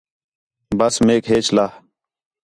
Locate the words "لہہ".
1.55-1.71